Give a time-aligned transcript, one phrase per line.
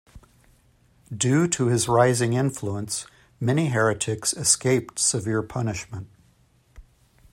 [1.15, 3.05] Due to his rising influence,
[3.39, 6.07] many heretics escaped severe punishment.